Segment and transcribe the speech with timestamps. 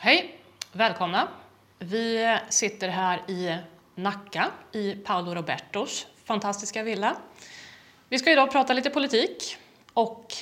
[0.00, 0.38] Hej!
[0.72, 1.28] Välkomna!
[1.78, 3.56] Vi sitter här i
[3.94, 7.16] Nacka i Paolo Robertos fantastiska villa.
[8.08, 9.56] Vi ska idag prata lite politik
[9.92, 10.34] och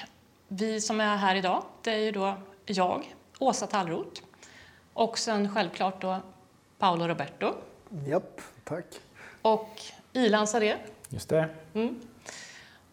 [0.48, 2.34] vi som är här idag, det är ju då
[2.66, 4.22] jag, Åsa Tallroth
[4.92, 6.16] och sen självklart då
[6.78, 7.54] Paolo Roberto
[8.06, 8.86] Japp, tack.
[9.42, 9.80] och
[10.12, 10.76] Ilan Saré.
[11.08, 11.48] Just det.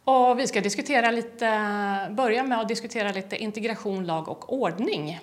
[0.04, 5.20] Och vi ska diskutera lite, börja med att diskutera lite integration, lag och ordning.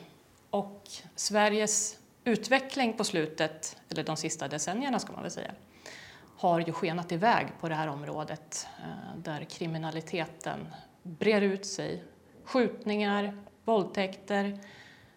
[0.50, 5.52] Och Sveriges utveckling på slutet, eller de sista decennierna ska man väl säga,
[6.36, 10.66] har ju skenat iväg på det här området eh, där kriminaliteten
[11.02, 12.04] brer ut sig.
[12.44, 14.58] Skjutningar, våldtäkter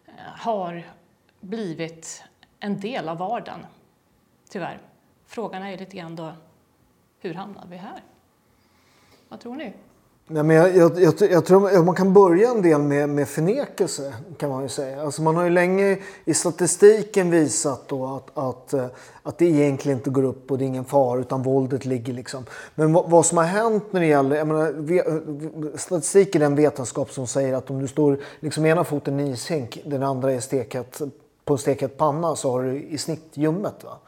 [0.05, 0.84] eh, har
[1.40, 2.23] blivit
[2.59, 3.65] en del av vardagen,
[4.49, 4.79] tyvärr.
[5.26, 6.34] Frågan är lite grann då,
[7.20, 8.04] hur hamnar vi här?
[9.29, 9.73] Vad tror ni?
[10.27, 14.13] Nej, men jag, jag, jag, jag tror man kan börja en del med, med förnekelse
[14.38, 15.02] kan man ju säga.
[15.02, 18.86] Alltså man har ju länge i statistiken visat då att, att, eh,
[19.24, 22.46] att det egentligen inte går upp och det är ingen fara utan våldet ligger liksom.
[22.76, 26.55] Men vad, vad som har hänt när det gäller, jag menar, eh, statistik är den
[26.55, 30.40] vetenskap som säger att om du står liksom ena foten i ishink, den andra är
[30.40, 31.02] stekat,
[31.46, 33.84] på en steket panna så har du i snitt ljummet.
[33.84, 33.99] Va?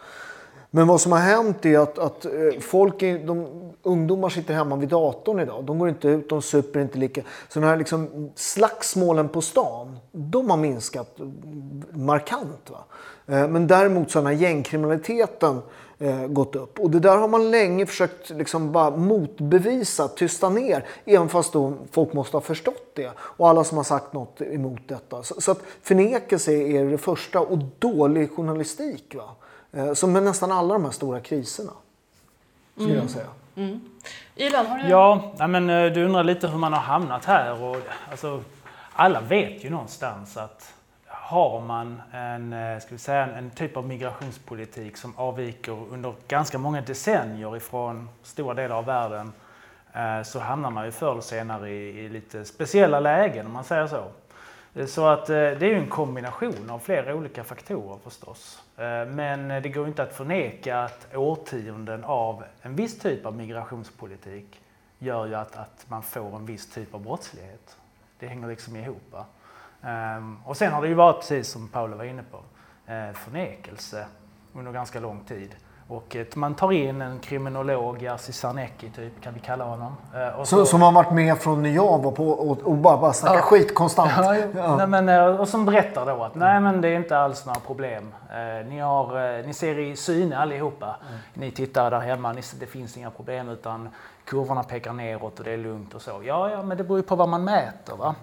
[0.76, 3.48] Men vad som har hänt är att, att eh, folk, är, de,
[3.84, 5.64] ungdomar sitter hemma vid datorn idag.
[5.64, 7.22] De går inte ut, de super inte lika.
[7.50, 11.18] Så de här liksom slagsmålen på stan, de har minskat
[11.92, 12.70] markant.
[12.70, 12.78] Va?
[13.36, 15.62] Eh, men däremot så har den här gängkriminaliteten
[16.00, 16.80] eh, gått upp.
[16.80, 20.86] Och det där har man länge försökt liksom bara motbevisa, tysta ner.
[21.06, 23.12] Även fast då folk måste ha förstått det.
[23.18, 25.24] Och alla som har sagt något emot detta.
[25.24, 29.16] Så, så att förnekelse är det första och dålig journalistik.
[29.16, 29.36] Va?
[29.76, 31.72] Eh, Som med nästan alla de här stora kriserna.
[32.76, 33.28] Skulle jag säga.
[34.36, 37.64] Ilan, har du Ja, men eh, du undrar lite hur man har hamnat här.
[37.64, 37.78] Och,
[38.12, 38.44] alltså,
[38.94, 40.74] alla vet ju någonstans att
[41.08, 46.58] har man en, eh, ska vi säga, en, typ av migrationspolitik som avviker under ganska
[46.58, 49.32] många decennier ifrån stora delar av världen
[50.26, 53.88] så hamnar man ju förr eller senare i, i lite speciella lägen om man säger
[53.88, 54.04] så.
[54.88, 58.62] Så att det är ju en kombination av flera olika faktorer förstås.
[58.78, 64.62] Eh, men det går inte att förneka att årtionden av en viss typ av migrationspolitik
[65.00, 67.78] gör ju att, att man får en viss typ av brottslighet.
[68.20, 69.16] Det hänger liksom ihop.
[69.82, 72.38] Ehm, och sen har det ju varit, precis som Paolo var inne på,
[72.92, 74.06] eh, förnekelse
[74.54, 75.56] under ganska lång tid.
[75.88, 79.96] Och att man tar in en kriminolog, Jerzy Sarnecki typ, kan vi kalla honom.
[80.16, 82.98] Eh, och Så, som har varit med från när jag var på och, och bara,
[82.98, 84.12] bara snackar skit konstant.
[84.18, 84.76] Ja, Ja.
[84.76, 87.60] Nej, men, eh, och som berättar då att nej men det är inte alls några
[87.60, 88.14] problem.
[88.30, 90.96] Eh, ni, har, eh, ni ser i syne allihopa.
[91.34, 93.90] Ni tittar där hemma, ni, det finns inga problem utan
[94.26, 96.12] kurvorna pekar neråt och det är lugnt och så.
[96.24, 98.16] Ja, ja, men det beror ju på vad man mäter va.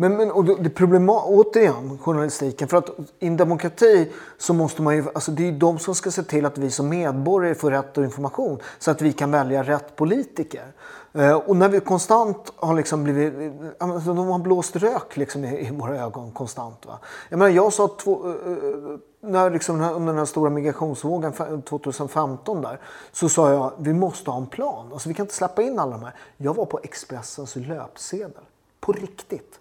[0.00, 2.68] Men, men och det problema, återigen, journalistiken.
[2.68, 5.94] För att i en demokrati så måste man ju, alltså det är ju de som
[5.94, 9.62] ska se till att vi som medborgare får rätt information så att vi kan välja
[9.62, 10.72] rätt politiker.
[11.12, 15.44] Eh, och när vi konstant har liksom blivit, eh, alltså de har blåst rök liksom
[15.44, 16.86] i, i våra ögon konstant.
[16.86, 16.98] Va?
[17.28, 18.34] Jag menar, jag sa två, eh,
[19.20, 21.32] när liksom under den här stora migrationsvågen
[21.62, 22.80] 2015 där,
[23.12, 24.92] så sa jag vi måste ha en plan.
[24.92, 26.14] Alltså vi kan inte släppa in alla de här.
[26.36, 28.44] Jag var på Expressens löpsedel.
[28.88, 29.60] På riktigt.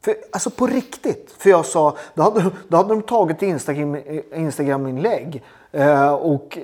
[0.00, 1.34] För, alltså på riktigt.
[1.38, 3.96] För jag sa, då hade, då hade de tagit Instagram,
[4.34, 5.42] Instagram-inlägg
[5.72, 6.58] eh, och,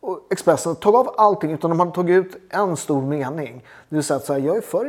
[0.00, 3.64] och Expressen tagit av allting utan de hade tagit ut en stor mening.
[3.88, 4.88] Det vill säga att så här, jag är för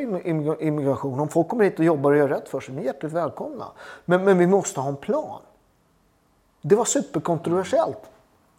[0.64, 1.20] immigration.
[1.20, 3.66] Om folk kommer hit och jobbar och gör rätt för sig, ni är hjärtligt välkomna.
[4.06, 5.42] Men, men vi måste ha en plan.
[6.62, 8.02] Det var superkontroversiellt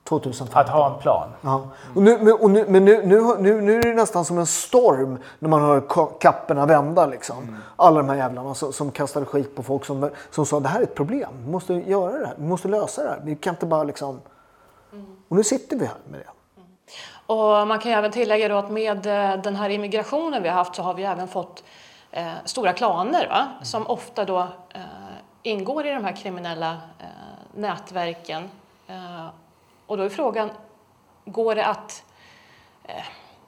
[0.05, 0.61] 2015.
[0.61, 1.28] Att ha en plan.
[1.41, 1.62] Ja.
[1.94, 5.19] Och nu, och nu, men nu, nu, nu, nu är det nästan som en storm
[5.38, 7.06] när man hör ka- kapporna vända.
[7.06, 7.56] Liksom.
[7.77, 10.81] Alla de här jävlarna som, som kastade skit på folk som, som sa det här
[10.81, 11.31] är ett problem.
[11.44, 12.34] Vi måste göra det här.
[12.38, 13.21] Vi måste lösa det här.
[13.25, 14.21] Vi kan inte bara liksom...
[15.28, 16.27] Och nu sitter vi här med det.
[17.27, 20.56] Och man kan ju även tillägga då att med eh, den här immigrationen vi har
[20.56, 21.65] haft så har vi även fått
[22.11, 23.47] eh, stora klaner va?
[23.62, 24.38] som ofta då
[24.75, 24.81] eh,
[25.43, 27.06] ingår i de här kriminella eh,
[27.55, 28.50] nätverken.
[29.90, 30.50] Och då är frågan,
[31.25, 32.02] går det att,
[32.84, 32.94] eh,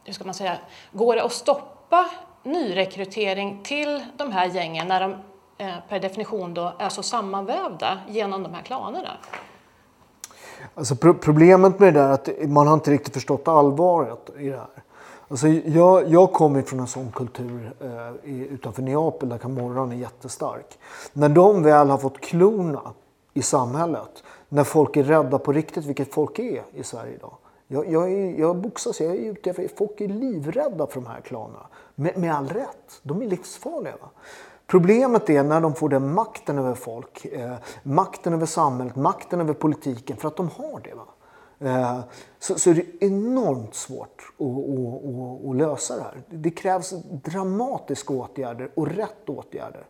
[0.05, 0.57] hur ska man säga,
[0.93, 2.07] går det att stoppa
[2.43, 5.15] nyrekrytering till de här gängen när de
[5.59, 9.09] eh, per definition då är så sammanvävda genom de här klanerna?
[10.75, 14.49] Alltså, pro- problemet med det där är att man har inte riktigt förstått allvaret i
[14.49, 14.83] det här.
[15.29, 19.97] Alltså, jag, jag kommer från en sån kultur eh, i, utanför Neapel där Camorran är
[19.97, 20.79] jättestark.
[21.13, 22.83] När de väl har fått klorna
[23.35, 24.23] i samhället,
[24.53, 27.37] när folk är rädda på riktigt, vilket folk är i Sverige idag.
[27.67, 31.21] Jag, jag, är, jag boxas, jag är ute efter, folk är livrädda för de här
[31.21, 31.67] klanerna.
[31.95, 33.95] Med, med all rätt, de är livsfarliga.
[34.01, 34.11] Va?
[34.67, 39.55] Problemet är när de får den makten över folk, eh, makten över samhället, makten över
[39.55, 40.95] politiken, för att de har det.
[40.95, 41.07] Va?
[41.71, 42.01] Eh,
[42.39, 46.23] så, så är det enormt svårt att, att, att, att, lösa det här.
[46.31, 49.87] Det krävs dramatiska åtgärder och rätt åtgärder.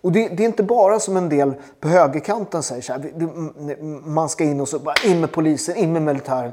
[0.00, 4.28] Och det, det, är inte bara som en del på högerkanten säger så här, man
[4.28, 6.52] ska in och så, bara in med polisen, in med militären.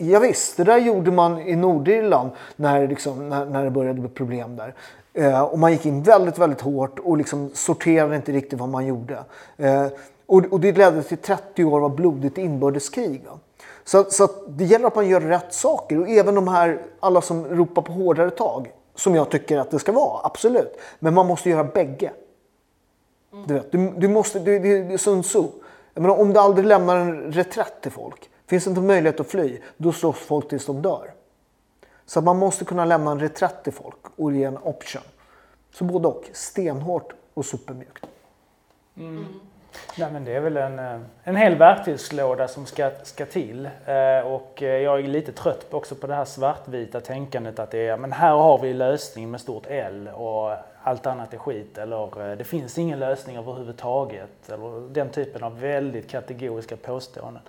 [0.00, 4.08] Ja, visst, det där gjorde man i Nordirland när, liksom, när, när det började bli
[4.08, 4.74] problem där.
[5.14, 8.86] Eh, och man gick in väldigt, väldigt hårt och liksom sorterade inte riktigt vad man
[8.86, 9.24] gjorde.
[9.56, 9.86] Eh,
[10.26, 13.24] och, och, det ledde till 30 år av blodigt inbördeskrig.
[13.26, 13.38] Va?
[13.84, 16.00] Så, så det gäller att man gör rätt saker.
[16.00, 19.78] Och även de här, alla som ropar på hårdare tag, som jag tycker att det
[19.78, 20.78] ska vara, absolut.
[20.98, 22.10] Men man måste göra bägge.
[23.32, 23.46] Mm.
[23.46, 25.44] Du, vet, du, du måste, det, det är Sun Tzu.
[25.94, 29.26] Jag menar, om du aldrig lämnar en reträtt till folk, finns det inte möjlighet att
[29.26, 31.12] fly, då slåss folk tills de dör.
[32.06, 35.02] Så man måste kunna lämna en reträtt till folk och ge en option.
[35.72, 36.24] Så både och.
[36.32, 38.06] Stenhårt och supermjukt.
[38.96, 39.26] Mm.
[39.98, 43.66] Nej, men det är väl en, eh, en hel verktygslåda som ska, ska till.
[43.66, 47.88] Eh, och eh, jag är lite trött också på det här svartvita tänkandet att det
[47.88, 50.52] är, men här har vi lösningen med stort L och
[50.88, 51.78] allt annat är skit.
[51.78, 54.48] Eller eh, det finns ingen lösning överhuvudtaget.
[54.48, 57.42] Eller den typen av väldigt kategoriska påståenden.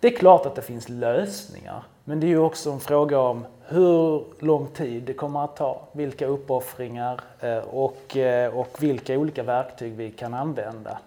[0.00, 3.46] Det är klart att det finns lösningar, men det är ju också en fråga om
[3.66, 9.42] hur lång tid det kommer att ta, vilka uppoffringar eh, och, eh, och vilka olika
[9.42, 10.98] verktyg vi kan använda.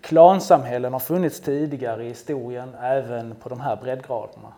[0.00, 4.52] Klansamhällen har funnits tidigare i historien, även på de här breddgraderna.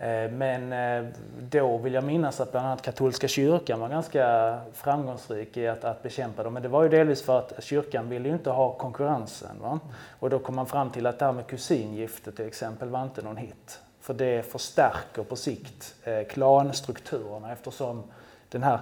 [0.00, 1.10] Eh, men eh,
[1.50, 6.02] då vill jag minnas att bland annat katolska kyrkan var ganska framgångsrik i att, att
[6.02, 6.54] bekämpa dem.
[6.54, 9.56] Men det var ju delvis för att kyrkan ville ju inte ha konkurrensen.
[9.60, 9.80] Va?
[10.18, 13.22] Och då kom man fram till att det här med kusingifte till exempel var inte
[13.22, 13.80] någon hit.
[14.00, 18.02] För det förstärker på sikt eh, klanstrukturerna eftersom
[18.48, 18.80] den här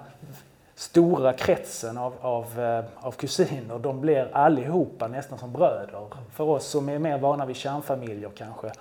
[0.75, 2.61] stora kretsen av, av,
[2.97, 6.07] av kusiner, de blir allihopa nästan som bröder.
[6.33, 8.73] För oss som är mer vana vid kärnfamiljer kanske,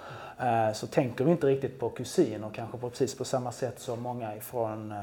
[0.74, 4.36] så tänker vi inte riktigt på kusiner kanske på precis på samma sätt som många
[4.36, 4.98] ifrån eh,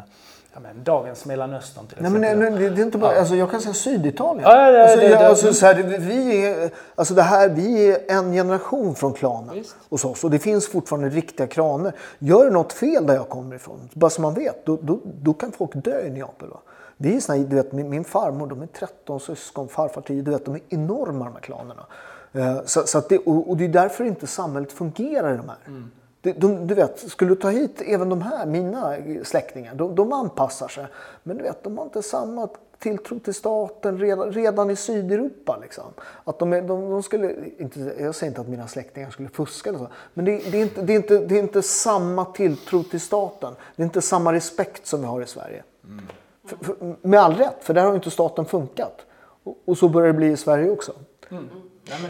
[0.53, 2.21] ja, men, dagens Mellanöstern till exempel.
[2.21, 3.19] Nej, men, nej, det är inte bara, ja.
[3.19, 4.43] alltså, jag kan säga Syditalien.
[4.43, 8.33] Ja, alltså, det, det, alltså, så här, vi, är, alltså, det här, vi är en
[8.33, 9.77] generation från klanen Visst.
[9.89, 11.93] hos oss och det finns fortfarande riktiga klaner.
[12.19, 15.53] Gör något fel där jag kommer ifrån, bara så man vet, då, då, då kan
[15.53, 16.49] folk dö i Neapel.
[16.49, 16.61] Va?
[16.97, 20.31] Vi är såna, du vet, min, min farmor, de är 13 syskon, farfar 10, du
[20.31, 21.87] vet, de är enorma de här klanerna.
[22.33, 25.59] Eh, så, så det, och, det är därför inte samhället fungerar i de här.
[25.67, 25.91] Mm.
[26.21, 30.13] De, de, du vet, skulle du ta hit även de här, mina släktingar, de, de
[30.13, 30.87] anpassar sig.
[31.23, 32.49] Men du vet, de har inte samma
[32.79, 35.59] tilltro till staten redan, redan i Sydeuropa.
[35.63, 35.85] Liksom.
[36.25, 39.79] Att de, de, de skulle, inte, jag säger inte att mina släktingar skulle fuska eller
[39.79, 43.01] så, men det, det, är inte, det, är inte, det är inte samma tilltro till
[43.01, 43.55] staten.
[43.77, 45.63] Det är inte samma respekt som vi har i Sverige.
[45.85, 46.05] Mm.
[46.45, 49.01] För, för, med all rätt, för där har inte staten funkat.
[49.45, 50.93] Och, och så börjar det bli i Sverige också.
[51.31, 51.49] Mm.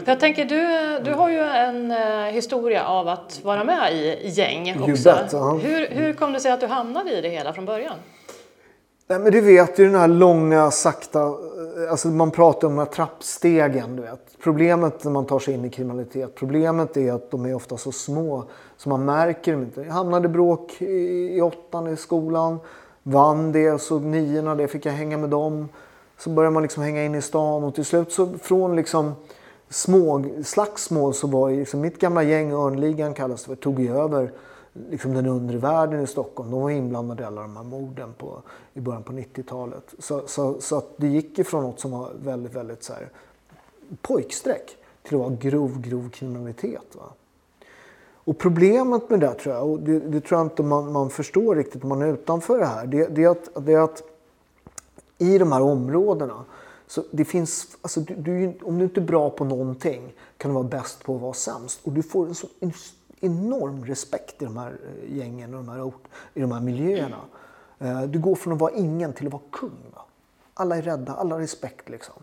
[0.05, 1.97] Jag tänker, du, du har ju en uh,
[2.31, 5.03] historia av att vara med i gäng också.
[5.03, 5.55] Bet, uh.
[5.55, 7.95] hur, hur kom det sig att du hamnade i det hela från början?
[9.07, 11.19] Nej, men du vet ju den här långa, sakta...
[11.19, 13.95] Eh, alltså man pratar om de här trappstegen.
[13.95, 14.37] Du vet.
[14.43, 17.91] Problemet när man tar sig in i kriminalitet, problemet är att de är ofta så
[17.91, 18.43] små
[18.77, 19.81] så man märker dem inte.
[19.81, 22.59] Jag hamnade bråk i, i åttan i skolan
[23.03, 25.69] vann det, så niorna det fick jag hänga med dem.
[26.17, 29.15] Så började man liksom hänga in i stan och till slut så från liksom
[29.73, 33.97] små slagsmål så var ju liksom mitt gamla gäng, Örnligan kallas det för, tog ju
[33.97, 34.31] över
[34.89, 36.51] liksom den undre världen i Stockholm.
[36.51, 38.41] De var inblandade i alla de här morden på,
[38.73, 39.93] i början på 90-talet.
[39.99, 43.09] Så, så, så att det gick ifrån något som var väldigt, väldigt så här,
[44.01, 46.95] pojksträck till att vara grov, grov kriminalitet.
[46.95, 47.03] Va?
[48.25, 51.55] Och problemet med det tror jag, och det, det tror jag inte man, man, förstår
[51.55, 54.03] riktigt om man är utanför det här, det, det, är att, det är att
[55.17, 56.45] i de här områdena
[56.93, 60.55] så det finns, alltså du, du, om du inte är bra på någonting kan du
[60.55, 61.79] vara bäst på att vara sämst.
[61.83, 62.47] Och du får en så
[63.19, 65.91] enorm respekt i de här eh, gängen och de här,
[66.33, 67.17] i de här miljöerna.
[67.79, 69.93] Eh, du går från att vara ingen till att vara kung.
[70.53, 72.15] Alla är rädda, alla har respekt liksom.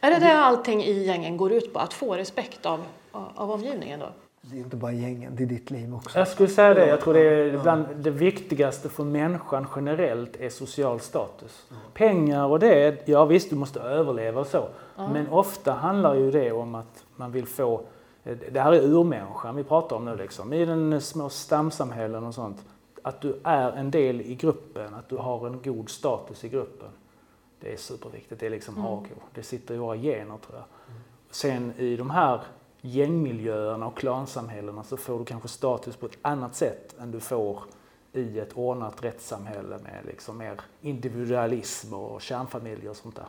[0.00, 1.78] Är det det allting i gängen går ut på?
[1.78, 4.08] Att få respekt av, av omgivningen då?
[4.50, 6.18] Det är inte bara gängen, det är ditt liv också.
[6.18, 6.86] Jag skulle säga det.
[6.86, 11.66] Jag tror det är bland det viktigaste för människan generellt är social status.
[11.94, 14.68] Pengar och det, ja visst du måste överleva och så.
[14.96, 17.80] Men ofta handlar ju det om att man vill få,
[18.52, 22.64] det här är urmänniskan vi pratar om nu liksom, i den små stamsamhällen och sånt.
[23.02, 26.88] Att du är en del i gruppen, att du har en god status i gruppen.
[27.60, 28.86] Det är superviktigt, det är liksom mm.
[28.86, 30.64] A Det sitter i våra gener tror jag.
[31.30, 32.40] Sen i de här
[32.86, 37.62] gängmiljöerna och klansamhällena så får du kanske status på ett annat sätt än du får
[38.12, 43.26] i ett ordnat rättssamhälle med liksom mer individualism och kärnfamiljer och sånt där.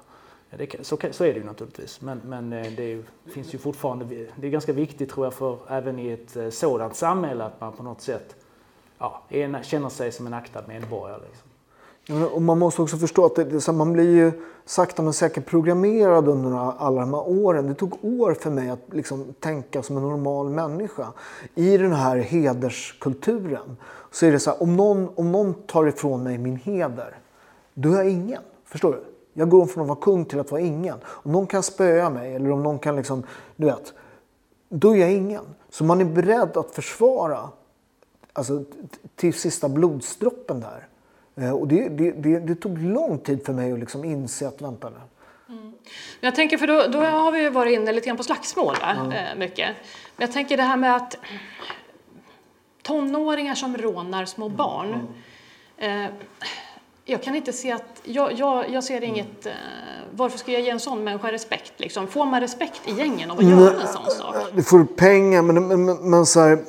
[0.57, 4.47] Det, så, så, är det ju naturligtvis, men, men eh, det finns ju fortfarande, det
[4.47, 7.83] är ganska viktigt tror jag för även i ett eh, sådant samhälle att man på
[7.83, 8.35] något sätt
[8.97, 9.23] ja,
[9.63, 11.21] känner sig som en aktad medborgare.
[11.29, 11.46] Liksom.
[12.33, 14.31] Och man måste också förstå att det, det, man blir ju
[14.65, 17.67] sakta men säkert programmerad under alla de här åren.
[17.67, 21.07] Det tog år för mig att liksom tänka som en normal människa.
[21.55, 23.77] I den här hederskulturen
[24.11, 27.17] så är det så här, om någon, om någon tar ifrån mig min heder,
[27.73, 28.41] då är jag ingen.
[28.65, 29.03] Förstår du?
[29.33, 30.97] Jag går från att vara kung till att vara ingen.
[31.05, 33.23] Om någon kan spöa mig eller om någon kan liksom,
[33.55, 33.93] du vet,
[34.69, 35.43] då är jag ingen.
[35.69, 37.49] Så man är beredd att försvara
[38.33, 38.63] alltså,
[39.15, 40.87] till sista blodsdroppen där.
[41.37, 44.61] Eh, och det, det, det, det, tog lång tid för mig att liksom inse att
[44.61, 44.95] vänta nu.
[45.49, 45.73] Mm.
[46.19, 48.75] Jag tänker, för då, då, har vi varit inne lite grann på slagsmål?
[48.83, 49.39] Mm.
[49.39, 49.69] mycket.
[50.17, 51.17] Men jag tänker det här med att
[52.81, 55.07] tonåringar som rånar små barn.
[55.79, 56.05] Mm.
[56.05, 56.11] Eh,
[57.05, 59.51] jag kan inte se att, jag, jag, jag ser inget, eh,
[60.11, 61.73] varför ska jag ge en sån människa respekt?
[61.77, 62.07] Liksom?
[62.07, 64.35] Får man respekt i gängen av att göra en sån sak?
[64.53, 66.59] Du får pengar, men, men, men, men så här,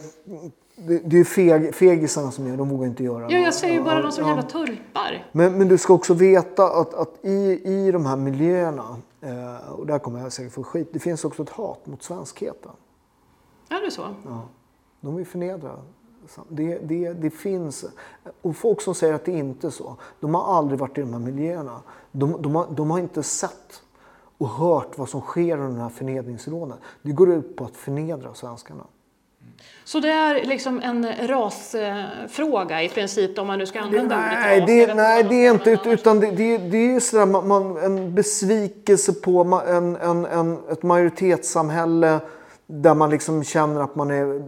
[0.86, 3.82] det, det är feg, fegisarna som gör de vågar inte göra Ja, jag säger ju
[3.82, 4.28] bara de som ja.
[4.28, 5.28] jävla turpar.
[5.32, 9.86] Men, men du ska också veta att, att i, i de här miljöerna, eh, och
[9.86, 12.72] där kommer jag säkert få skit, det finns också ett hat mot svenskheten.
[13.68, 14.02] Är det så?
[14.26, 14.42] Ja.
[15.00, 15.70] De vill förnedra.
[16.48, 17.84] Det, det, det finns.
[18.42, 21.12] Och folk som säger att det inte är så, de har aldrig varit i de
[21.12, 21.80] här miljöerna.
[22.12, 23.82] De, de, har, de har inte sett
[24.38, 26.78] och hört vad som sker under den här förnedringsrånen.
[27.02, 28.84] Det går ut på att förnedra svenskarna.
[29.84, 34.38] Så det är liksom en rasfråga i princip om man nu ska använda det, ordet
[34.40, 34.66] nej, ras?
[34.66, 39.12] Det, nej, det är inte utan det, det, det är sådär, man, man, en besvikelse
[39.12, 42.20] på en, en, en, ett majoritetssamhälle
[42.66, 44.42] där man liksom känner att man är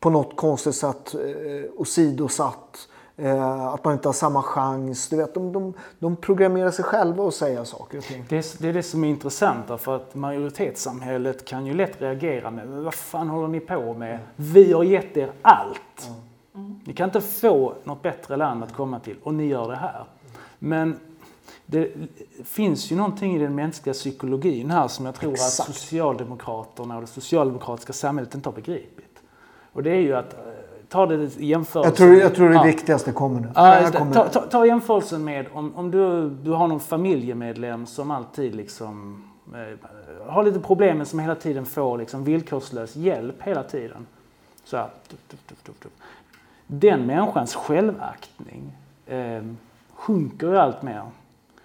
[0.00, 2.88] på något konstigt sätt eh, åsidosatt.
[3.16, 5.08] Eh, att man inte har samma chans.
[5.08, 8.24] Du vet, de, de, de programmerar sig själva att säga saker och ting.
[8.28, 12.50] Det är, det är det som är intressant för att majoritetssamhället kan ju lätt reagera
[12.50, 14.18] med vad fan håller ni på med?
[14.36, 16.10] Vi har gett er allt.
[16.54, 16.80] Mm.
[16.84, 20.04] Ni kan inte få något bättre land att komma till och ni gör det här.
[20.58, 20.96] Men
[21.66, 21.92] det
[22.44, 25.68] finns ju någonting i den mänskliga psykologin här som jag tror Exakt.
[25.68, 29.18] att Socialdemokraterna och det socialdemokratiska samhället inte har begripit.
[29.72, 30.36] Och det är ju att
[30.94, 31.88] ta det i jämförelse.
[31.88, 32.62] Jag tror, jag tror det ja.
[32.62, 33.48] viktigaste kommer nu.
[33.54, 38.10] Ja, kommer ta, ta, ta, jämförelsen med om, om du, du har någon familjemedlem som
[38.10, 39.24] alltid liksom
[39.54, 44.06] eh, har lite problem men som hela tiden får liksom villkorslös hjälp hela tiden.
[44.64, 45.92] Så här, tuff, tuff, tuff,
[46.66, 48.72] Den människans självaktning
[49.06, 49.42] eh,
[49.94, 51.02] sjunker ju allt mer.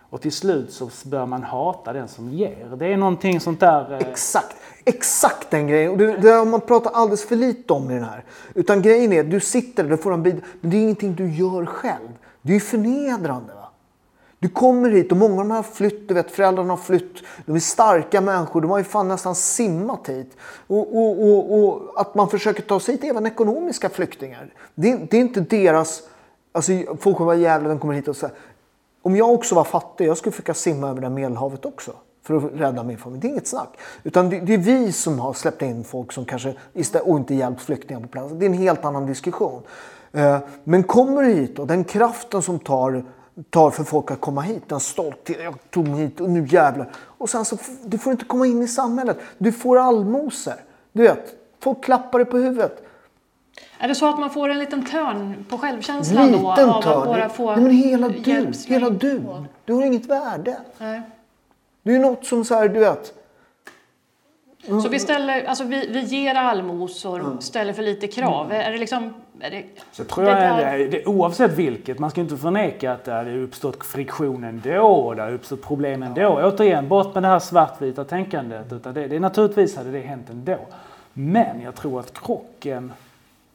[0.09, 2.75] Och till slut så bör man hata den som ger.
[2.75, 3.91] Det är någonting sånt där...
[3.91, 3.97] Eh...
[3.97, 5.91] Exakt, exakt den grejen.
[5.91, 8.23] Och det, det har man pratat alldeles för lite om i den här.
[8.53, 10.35] Utan grejen är, du sitter där, du får en bit.
[10.61, 12.09] men det är ingenting du gör själv.
[12.41, 13.53] Det är ju förnedrande.
[13.53, 13.69] Va?
[14.39, 17.23] Du kommer hit och många av dem har flytt, du vet föräldrarna har flytt.
[17.45, 20.37] De är starka människor, de har ju fan nästan simmat hit.
[20.67, 24.53] Och, och, och, och att man försöker ta sig hit, även ekonomiska flyktingar.
[24.75, 26.01] Det, det är inte deras...
[26.51, 28.35] Alltså folk kommer vara jävla, de kommer hit och säger
[29.01, 31.91] om jag också var fattig, jag skulle försöka simma över det Medelhavet också
[32.23, 33.21] för att rädda min familj.
[33.21, 33.77] Det är inget snack.
[34.03, 37.35] Utan det, det är vi som har släppt in folk som kanske istället, och inte
[37.35, 38.33] hjälpt flyktingar på plats.
[38.33, 39.61] Det är en helt annan diskussion.
[40.11, 43.05] Eh, men kommer du hit och den kraften som tar,
[43.49, 46.91] tar för folk att komma hit, den stolthet, jag tog mig hit och nu jävlar.
[46.95, 49.17] Och sen så, du får inte komma in i samhället.
[49.37, 50.53] Du får allmosor.
[50.91, 52.83] Du vet, folk klappar dig på huvudet.
[53.81, 56.51] Är det så att man får en liten törn på självkänslan liten då?
[56.51, 56.69] Av törn.
[56.69, 59.21] att bara få Nej, men hela du, hela du.
[59.65, 60.57] Du har inget värde.
[60.77, 61.01] Nej.
[61.83, 63.13] Det är något som så här, du vet.
[64.67, 64.81] Mm.
[64.81, 67.41] Så vi, ställer, alltså vi, vi ger allmosor, mm.
[67.41, 68.45] ställer för lite krav.
[68.45, 68.67] Mm.
[68.67, 69.13] Är det liksom...
[69.39, 73.05] Är det, så tror jag, det, det, det, oavsett vilket, man ska inte förneka att
[73.05, 76.21] det har uppstått friktion ändå, det har uppstått problem ändå.
[76.21, 76.47] Ja.
[76.47, 78.73] Återigen, bort med det här svartvita tänkandet.
[78.73, 80.57] Utan det, det, naturligtvis hade det hänt ändå.
[81.13, 82.91] Men jag tror att krocken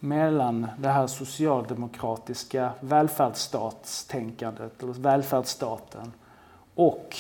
[0.05, 6.13] mellan det här socialdemokratiska välfärdsstatstänkandet, eller välfärdsstaten,
[6.75, 7.17] och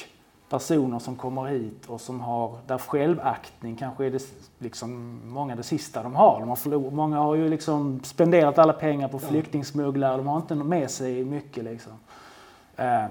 [0.49, 4.23] personer som kommer hit och som har, där självaktning kanske är det,
[4.59, 6.41] liksom, många det sista de har.
[6.41, 10.55] De har förlor, många har ju liksom spenderat alla pengar på flyktingsmugglare, de har inte
[10.55, 11.65] med sig mycket.
[11.65, 11.93] Liksom.
[12.77, 13.05] Eh,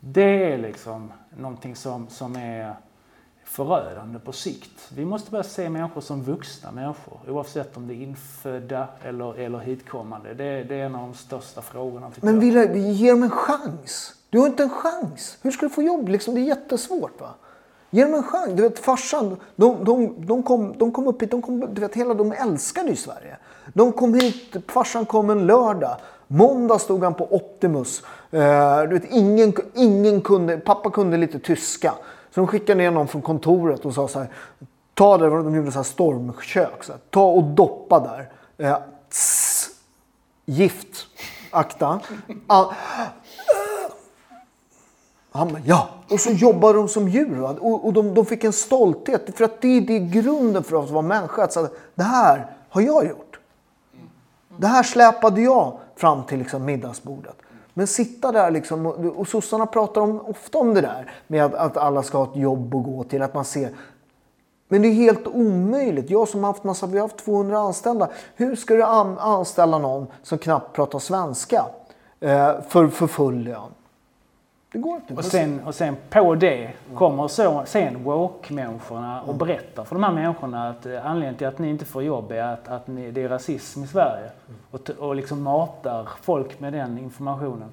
[0.00, 2.74] det är liksom någonting som, som är
[3.50, 4.90] förödande på sikt.
[4.94, 9.58] Vi måste börja se människor som vuxna människor oavsett om det är infödda eller, eller
[9.58, 10.34] hitkommande.
[10.34, 12.10] Det, det är en av de största frågorna.
[12.20, 14.14] Men Wille, vi ger dem en chans.
[14.30, 15.38] Du har inte en chans.
[15.42, 16.08] Hur ska du få jobb?
[16.08, 17.20] Liksom, det är jättesvårt.
[17.20, 17.34] Va?
[17.90, 18.52] Ge dem en chans.
[18.54, 21.94] Du vet farsan, de, de, de, kom, de kom upp hit, de, kom, du vet,
[21.94, 23.36] hela, de älskade ju Sverige.
[23.74, 25.96] De kom hit, farsan kom en lördag.
[26.26, 28.02] Måndag stod han på Optimus.
[28.34, 31.94] Uh, du vet, ingen, ingen kunde, pappa kunde lite tyska.
[32.30, 34.28] Så de skickade ner någon från kontoret och sa så här.
[34.94, 36.84] Ta det, de gjorde så här stormkök.
[36.84, 38.32] Så här, ta och doppa där.
[38.58, 39.68] Eh, tss,
[40.44, 41.06] gift.
[41.50, 42.00] Akta.
[42.46, 42.74] All,
[45.32, 45.88] han bara, ja.
[46.08, 47.36] Och så jobbar de som djur.
[47.36, 47.56] Va?
[47.60, 49.36] Och, och de, de, fick en stolthet.
[49.36, 51.44] För att det, det är grunden för att vara människa.
[51.44, 53.38] Att säga, det här har jag gjort.
[54.56, 57.36] Det här släpade jag fram till liksom, middagsbordet.
[57.80, 61.76] Men sitta där liksom, och, sossarna pratar om, ofta om det där med att, att
[61.76, 63.22] alla ska ha ett jobb att gå till.
[63.22, 63.70] Att man ser.
[64.68, 66.10] Men det är helt omöjligt.
[66.10, 68.08] Jag som haft massa, vi har haft 200 anställda.
[68.36, 71.64] Hur ska du anställa någon som knappt pratar svenska
[72.20, 73.74] eh, för, för full lön?
[74.72, 75.14] Det går inte.
[75.14, 79.38] Och sen, och sen på det kommer så, sen woke-människorna och mm.
[79.38, 82.42] berättar för de här människorna att eh, anledningen till att ni inte får jobb är
[82.42, 84.30] att, att ni, det är rasism i Sverige.
[84.48, 84.60] Mm.
[84.70, 87.68] Och, och liksom matar folk med den informationen.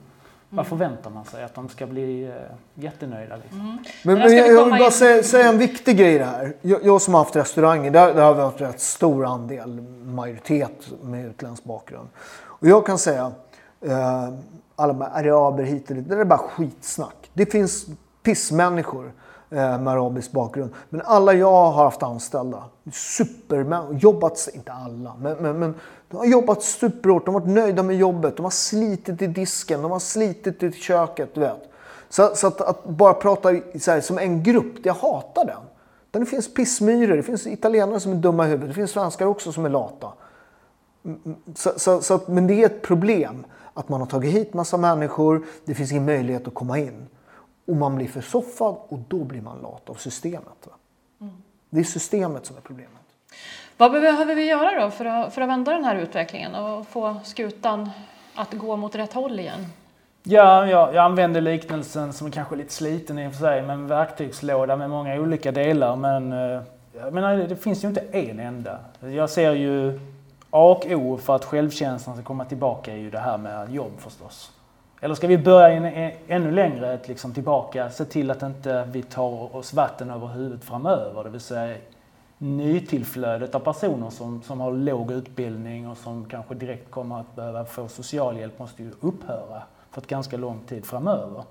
[0.49, 0.69] Vad mm.
[0.69, 1.43] förväntar man sig?
[1.43, 2.33] Att de ska bli uh,
[2.73, 3.35] jättenöjda?
[3.35, 3.59] Liksom.
[3.59, 3.77] Mm.
[4.03, 6.53] Men, men jag, jag vill bara säga, säga, en viktig grej där.
[6.61, 10.91] Jag, jag som har haft restauranger, där, där har vi haft rätt stor andel, majoritet
[11.01, 12.07] med utländsk bakgrund.
[12.59, 13.31] Och jag kan säga,
[13.81, 14.29] Eh,
[14.75, 16.09] alla de araber hit och dit.
[16.09, 17.29] Det är bara skitsnack.
[17.33, 17.85] Det finns
[18.23, 19.11] pissmänniskor
[19.49, 20.71] eh, med arabisk bakgrund.
[20.89, 25.75] Men alla jag har haft anställda, supermän, jobbat, inte alla, men, men, men
[26.09, 27.25] de har jobbat superhårt.
[27.25, 28.37] De har varit nöjda med jobbet.
[28.37, 31.69] De har slitit i disken, de har slitit i köket, du vet.
[32.09, 36.21] Så, så att, att, bara prata här, som en grupp, jag hatar den.
[36.21, 39.51] det finns pissmyror, det finns italienare som är dumma i huvudet, det finns svenskar också
[39.51, 40.07] som är lata.
[41.05, 43.45] Mm, mm, så, så, så, men det är ett problem
[43.77, 47.07] att man har tagit hit massa människor, det finns ingen möjlighet att komma in.
[47.67, 50.67] Och man blir försoffad och då blir man lat av systemet.
[51.21, 51.33] Mm.
[51.69, 52.91] Det är systemet som är problemet.
[53.77, 57.15] Vad behöver vi göra då för att, för att vända den här utvecklingen och få
[57.23, 57.89] skutan
[58.35, 59.65] att gå mot rätt håll igen?
[60.23, 63.73] Ja, jag, jag använder liknelsen som kanske är lite sliten i och för sig, med
[63.73, 65.95] en verktygslåda med många olika delar.
[65.95, 66.61] Men eh,
[66.93, 68.79] jag menar, det finns ju inte en enda.
[68.99, 69.99] Jag ser ju
[70.49, 73.91] A och O för att självkänslan ska komma tillbaka är ju det här med jobb
[73.97, 74.51] förstås.
[75.01, 79.55] Eller ska vi börja in, ännu längre liksom tillbaka, se till att inte vi tar
[79.55, 81.23] oss vatten över huvudet framöver.
[81.23, 81.77] Det vill säga
[82.37, 87.65] nytillflödet av personer som, som har låg utbildning och som kanske direkt kommer att behöva
[87.65, 91.43] få socialhjälp måste ju upphöra för ett ganska lång tid framöver.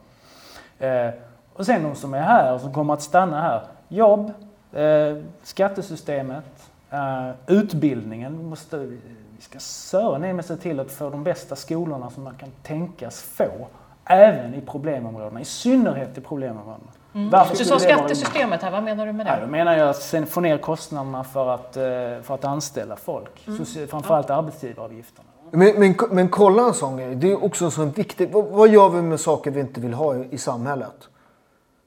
[0.78, 1.10] Eh,
[1.52, 3.62] och sen de som är här och som kommer att stanna här.
[3.88, 4.32] Jobb,
[4.72, 8.98] eh, skattesystemet, Uh, utbildningen måste vi
[9.38, 13.66] ska sören med se till att få de bästa skolorna som man kan tänkas få.
[14.04, 16.90] Även i problemområdena, i synnerhet i problemområdena.
[17.14, 17.30] Mm.
[17.30, 19.30] Varför du sa skattesystemet här, vad menar du med det?
[19.30, 21.82] Ja, då menar jag att få ner kostnaderna för att, eh,
[22.22, 23.46] för att anställa folk.
[23.46, 23.64] Mm.
[23.88, 24.34] framförallt ja.
[24.34, 25.28] arbetsgivaravgifterna.
[25.50, 28.32] Men, men, men kolla en sån grej, det är också en sån viktig...
[28.32, 31.08] Vad, vad gör vi med saker vi inte vill ha i, i samhället?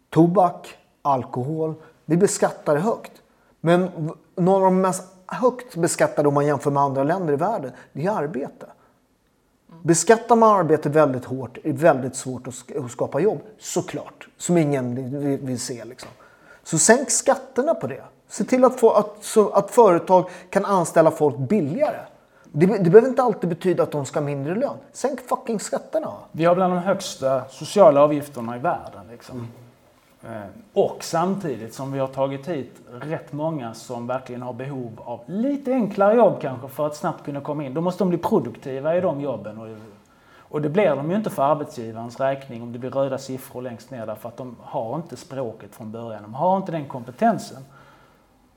[0.09, 0.67] Tobak,
[1.01, 1.73] alkohol,
[2.05, 3.11] vi beskattar högt.
[3.61, 7.71] Men några av de mest högt beskattade om man jämför med andra länder i världen,
[7.93, 8.65] det är arbete.
[9.83, 14.27] Beskattar man arbete väldigt hårt är det väldigt svårt att skapa jobb, såklart.
[14.37, 14.95] Som ingen
[15.45, 15.85] vill se.
[15.85, 16.09] Liksom.
[16.63, 18.03] Så sänk skatterna på det.
[18.27, 21.99] Se till att, få, att, så, att företag kan anställa folk billigare.
[22.51, 24.77] Det, det behöver inte alltid betyda att de ska ha mindre lön.
[24.93, 26.13] Sänk fucking skatterna.
[26.31, 29.07] Vi har bland de högsta sociala avgifterna i världen.
[29.11, 29.37] Liksom.
[29.37, 29.47] Mm.
[30.23, 30.41] Eh,
[30.73, 35.71] och samtidigt som vi har tagit hit rätt många som verkligen har behov av lite
[35.71, 37.73] enklare jobb kanske för att snabbt kunna komma in.
[37.73, 39.57] Då måste de bli produktiva i de jobben.
[39.57, 39.67] Och,
[40.37, 43.91] och det blir de ju inte för arbetsgivarens räkning om det blir röda siffror längst
[43.91, 46.23] ner därför att de har inte språket från början.
[46.23, 47.63] De har inte den kompetensen.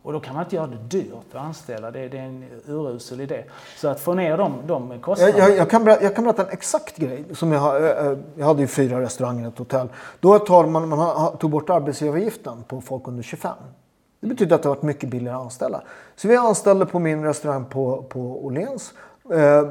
[0.02, 1.90] Och då kan man inte göra det dyrt att anställa.
[1.90, 3.44] Det, det är en urusel idé.
[3.76, 5.38] Så att få ner de, de kostnaderna.
[5.38, 7.24] Jag, jag, jag, kan berätta, jag kan berätta en exakt grej.
[7.34, 7.82] Som jag,
[8.36, 9.88] jag hade ju fyra restauranger och ett hotell.
[10.20, 13.52] Då tar man, man tog bort arbetsgivaravgiften på folk under 25.
[14.20, 15.82] Det betyder att det har varit mycket billigare att anställa.
[16.16, 18.92] Så vi anställde på min restaurang på, på Åhléns
[19.32, 19.62] eh,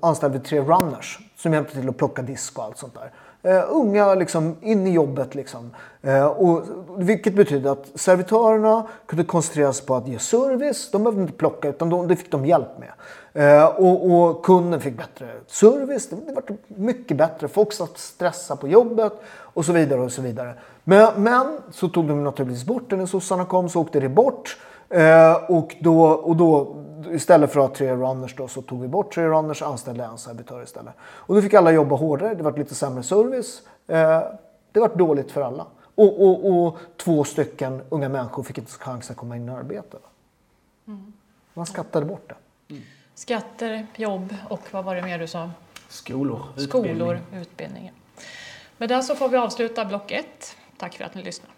[0.00, 3.12] anställde tre runners som hjälpte till att plocka disk och allt sånt där.
[3.46, 5.34] Uh, unga liksom, in i jobbet.
[5.34, 5.70] Liksom.
[6.06, 6.62] Uh, och,
[6.98, 10.90] vilket betyder att servitörerna kunde koncentrera sig på att ge service.
[10.90, 12.92] De behövde inte plocka utan de, det fick de hjälp med.
[13.36, 16.08] Uh, och, och, kunden fick bättre service.
[16.08, 17.48] Det, det var mycket bättre.
[17.48, 20.00] Folk satt stressa på jobbet och så vidare.
[20.00, 20.54] och så vidare.
[20.84, 24.56] Men, men så tog de naturligtvis bort det när sossarna kom så åkte det bort.
[25.48, 26.76] och, då, och då
[27.12, 30.04] istället för att ha tre runners då, så tog vi bort tre runners och anställde
[30.04, 30.94] en servitör istället.
[31.00, 33.62] Och då fick alla jobba hårdare, det var lite sämre service.
[33.86, 34.22] Eh,
[34.72, 35.66] det var dåligt för alla.
[35.94, 39.96] Och, och, och två stycken unga människor fick inte chans att komma in i arbete.
[40.86, 41.12] Mm.
[41.54, 42.36] Man skattade bort det.
[43.14, 45.50] Skatter, jobb och vad var det mer du sa?
[45.88, 46.96] Skolor, utbildning.
[46.96, 47.92] Skolor, utbildning.
[48.78, 50.56] Med det så får vi avsluta block ett.
[50.76, 51.52] Tack för att ni lyssnade.